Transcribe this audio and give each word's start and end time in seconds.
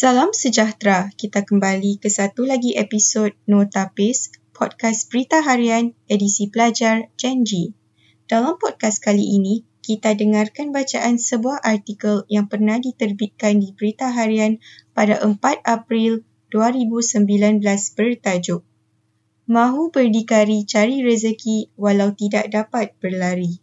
Salam 0.00 0.32
sejahtera. 0.32 1.12
Kita 1.12 1.44
kembali 1.44 2.00
ke 2.00 2.08
satu 2.08 2.48
lagi 2.48 2.72
episod 2.72 3.36
No 3.44 3.68
Tapis, 3.68 4.32
podcast 4.56 5.12
berita 5.12 5.44
harian 5.44 5.92
edisi 6.08 6.48
pelajar 6.48 7.12
Gen 7.20 7.44
G. 7.44 7.76
Dalam 8.24 8.56
podcast 8.56 9.04
kali 9.04 9.36
ini, 9.36 9.60
kita 9.84 10.16
dengarkan 10.16 10.72
bacaan 10.72 11.20
sebuah 11.20 11.60
artikel 11.60 12.24
yang 12.32 12.48
pernah 12.48 12.80
diterbitkan 12.80 13.60
di 13.60 13.76
berita 13.76 14.08
harian 14.08 14.56
pada 14.96 15.20
4 15.20 15.36
April 15.68 16.24
2019 16.48 17.60
bertajuk 17.92 18.64
Mahu 19.52 19.92
berdikari 19.92 20.64
cari 20.64 21.04
rezeki 21.04 21.76
walau 21.76 22.16
tidak 22.16 22.48
dapat 22.48 22.96
berlari. 23.04 23.60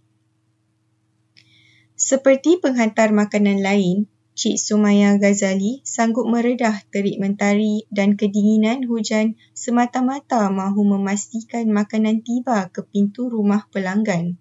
Seperti 1.98 2.62
penghantar 2.62 3.10
makanan 3.10 3.66
lain, 3.66 4.06
Cik 4.38 4.62
Sumaya 4.62 5.18
Ghazali 5.18 5.82
sanggup 5.82 6.30
meredah 6.30 6.86
terik 6.94 7.18
mentari 7.18 7.90
dan 7.90 8.14
kedinginan 8.14 8.86
hujan 8.86 9.34
semata-mata 9.58 10.54
mahu 10.54 10.86
memastikan 10.86 11.66
makanan 11.74 12.22
tiba 12.22 12.70
ke 12.70 12.86
pintu 12.86 13.34
rumah 13.34 13.66
pelanggan. 13.74 14.38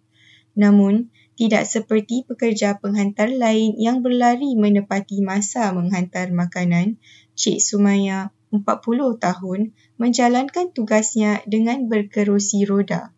Namun, 0.52 1.08
tidak 1.40 1.64
seperti 1.64 2.28
pekerja 2.28 2.76
penghantar 2.76 3.32
lain 3.32 3.72
yang 3.80 4.04
berlari 4.04 4.52
menepati 4.52 5.24
masa 5.24 5.72
menghantar 5.72 6.28
makanan, 6.28 7.00
Cik 7.32 7.64
Sumaya, 7.64 8.36
40 8.52 9.16
tahun, 9.16 9.72
menjalankan 9.96 10.76
tugasnya 10.76 11.40
dengan 11.48 11.88
berkerusi 11.88 12.68
roda 12.68 13.15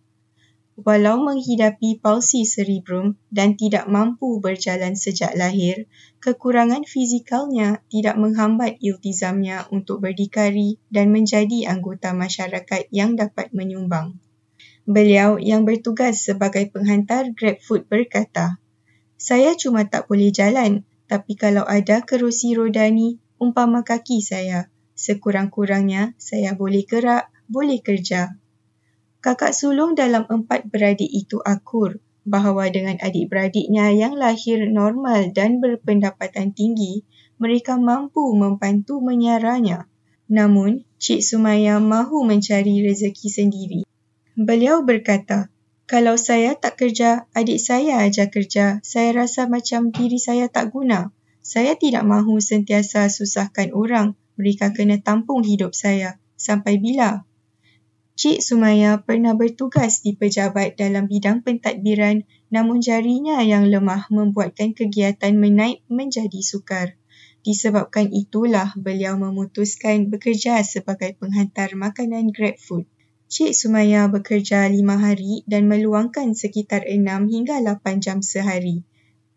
walau 0.79 1.19
menghidapi 1.19 1.99
palsi 1.99 2.47
cerebrum 2.47 3.19
dan 3.35 3.59
tidak 3.59 3.91
mampu 3.91 4.39
berjalan 4.39 4.95
sejak 4.95 5.35
lahir, 5.35 5.91
kekurangan 6.23 6.87
fizikalnya 6.87 7.83
tidak 7.91 8.15
menghambat 8.15 8.79
iltizamnya 8.79 9.67
untuk 9.75 9.99
berdikari 9.99 10.79
dan 10.87 11.11
menjadi 11.11 11.67
anggota 11.67 12.15
masyarakat 12.15 12.87
yang 12.95 13.19
dapat 13.19 13.51
menyumbang. 13.51 14.23
Beliau 14.87 15.37
yang 15.37 15.67
bertugas 15.67 16.23
sebagai 16.25 16.71
penghantar 16.71 17.35
GrabFood 17.35 17.91
berkata, 17.91 18.63
Saya 19.19 19.59
cuma 19.59 19.85
tak 19.85 20.07
boleh 20.07 20.31
jalan, 20.31 20.87
tapi 21.11 21.35
kalau 21.35 21.67
ada 21.67 22.07
kerusi 22.07 22.55
roda 22.55 22.87
ni, 22.87 23.19
umpama 23.37 23.83
kaki 23.83 24.23
saya. 24.23 24.71
Sekurang-kurangnya, 24.95 26.15
saya 26.17 26.55
boleh 26.55 26.87
gerak, 26.87 27.29
boleh 27.51 27.83
kerja. 27.83 28.39
Kakak 29.19 29.51
sulung 29.51 29.99
dalam 29.99 30.31
empat 30.31 30.71
beradik 30.71 31.11
itu 31.11 31.43
akur 31.43 31.99
bahawa 32.29 32.69
dengan 32.69 33.01
adik-beradiknya 33.01 33.91
yang 33.91 34.15
lahir 34.15 34.69
normal 34.69 35.35
dan 35.35 35.59
berpendapatan 35.59 36.55
tinggi, 36.55 37.03
mereka 37.41 37.81
mampu 37.81 38.31
membantu 38.37 39.01
menyaranya. 39.01 39.89
Namun, 40.29 40.85
Cik 41.01 41.25
Sumaya 41.25 41.81
mahu 41.81 42.23
mencari 42.29 42.85
rezeki 42.85 43.29
sendiri. 43.33 43.81
Beliau 44.37 44.85
berkata, 44.85 45.49
kalau 45.89 46.21
saya 46.21 46.53
tak 46.53 46.77
kerja, 46.77 47.25
adik 47.33 47.57
saya 47.57 48.05
aja 48.05 48.29
kerja, 48.29 48.79
saya 48.85 49.11
rasa 49.17 49.49
macam 49.49 49.89
diri 49.89 50.21
saya 50.21 50.47
tak 50.53 50.71
guna. 50.71 51.11
Saya 51.41 51.81
tidak 51.81 52.05
mahu 52.05 52.45
sentiasa 52.45 53.09
susahkan 53.09 53.73
orang, 53.73 54.13
mereka 54.37 54.71
kena 54.77 55.01
tampung 55.01 55.41
hidup 55.41 55.73
saya. 55.73 56.21
Sampai 56.37 56.77
bila? 56.77 57.25
Cik 58.19 58.43
Sumaya 58.43 58.99
pernah 58.99 59.39
bertugas 59.39 60.03
di 60.03 60.11
pejabat 60.11 60.75
dalam 60.75 61.07
bidang 61.07 61.39
pentadbiran 61.47 62.27
namun 62.51 62.83
jarinya 62.83 63.39
yang 63.47 63.71
lemah 63.71 64.11
membuatkan 64.11 64.75
kegiatan 64.75 65.39
menaik 65.39 65.87
menjadi 65.87 66.43
sukar. 66.43 66.99
Disebabkan 67.47 68.11
itulah 68.11 68.75
beliau 68.75 69.15
memutuskan 69.15 70.11
bekerja 70.11 70.67
sebagai 70.67 71.15
penghantar 71.15 71.79
makanan 71.79 72.35
GrabFood. 72.35 72.91
Cik 73.31 73.55
Sumaya 73.55 74.11
bekerja 74.11 74.67
lima 74.67 74.99
hari 74.99 75.47
dan 75.47 75.71
meluangkan 75.71 76.35
sekitar 76.35 76.91
enam 76.91 77.31
hingga 77.31 77.63
lapan 77.63 78.03
jam 78.03 78.19
sehari. 78.19 78.83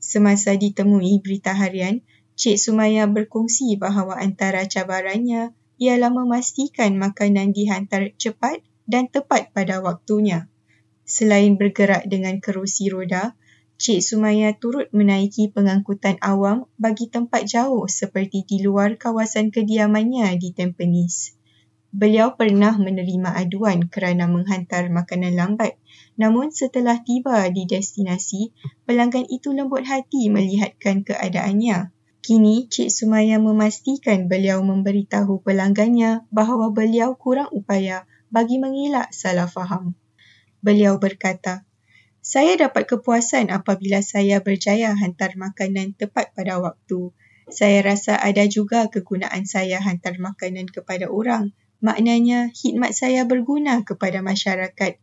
Semasa 0.02 0.58
ditemui 0.58 1.22
berita 1.22 1.54
harian, 1.54 2.02
Cik 2.34 2.58
Sumaya 2.58 3.06
berkongsi 3.06 3.78
bahawa 3.78 4.18
antara 4.18 4.66
cabarannya 4.66 5.54
ialah 5.78 6.10
memastikan 6.10 6.98
makanan 6.98 7.54
dihantar 7.54 8.18
cepat 8.18 8.71
dan 8.92 9.08
tepat 9.08 9.56
pada 9.56 9.80
waktunya. 9.80 10.52
Selain 11.08 11.56
bergerak 11.56 12.04
dengan 12.12 12.44
kerusi 12.44 12.92
roda, 12.92 13.40
Cik 13.82 14.04
Sumaya 14.06 14.54
turut 14.54 14.94
menaiki 14.94 15.50
pengangkutan 15.50 16.22
awam 16.22 16.70
bagi 16.78 17.10
tempat 17.10 17.50
jauh 17.50 17.90
seperti 17.90 18.46
di 18.46 18.62
luar 18.62 19.00
kawasan 19.00 19.50
kediamannya 19.50 20.38
di 20.38 20.54
Tampines. 20.54 21.34
Beliau 21.90 22.38
pernah 22.38 22.78
menerima 22.78 23.34
aduan 23.36 23.90
kerana 23.90 24.30
menghantar 24.30 24.88
makanan 24.94 25.34
lambat. 25.34 25.82
Namun 26.14 26.54
setelah 26.54 27.02
tiba 27.02 27.42
di 27.50 27.66
destinasi, 27.66 28.54
pelanggan 28.86 29.26
itu 29.28 29.50
lembut 29.50 29.84
hati 29.84 30.30
melihatkan 30.30 31.02
keadaannya. 31.02 31.90
Kini, 32.22 32.70
Cik 32.70 32.94
Sumaya 32.94 33.42
memastikan 33.42 34.30
beliau 34.30 34.62
memberitahu 34.62 35.42
pelanggannya 35.42 36.30
bahawa 36.30 36.70
beliau 36.70 37.18
kurang 37.18 37.50
upaya 37.50 38.06
bagi 38.32 38.58
mengelak 38.58 39.12
salah 39.12 39.46
faham. 39.46 39.94
Beliau 40.64 40.98
berkata, 40.98 41.68
saya 42.22 42.54
dapat 42.54 42.86
kepuasan 42.86 43.52
apabila 43.52 44.00
saya 44.06 44.40
berjaya 44.40 44.94
hantar 44.94 45.36
makanan 45.36 45.98
tepat 45.98 46.32
pada 46.38 46.62
waktu. 46.62 47.12
Saya 47.52 47.84
rasa 47.84 48.16
ada 48.16 48.48
juga 48.48 48.88
kegunaan 48.88 49.44
saya 49.44 49.84
hantar 49.84 50.16
makanan 50.22 50.72
kepada 50.72 51.12
orang. 51.12 51.52
Maknanya, 51.82 52.54
khidmat 52.54 52.94
saya 52.94 53.26
berguna 53.26 53.82
kepada 53.82 54.22
masyarakat. 54.22 55.02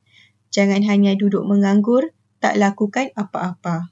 Jangan 0.55 0.87
hanya 0.87 1.19
duduk 1.19 1.43
menganggur, 1.43 2.15
tak 2.39 2.55
lakukan 2.56 3.10
apa-apa. 3.19 3.91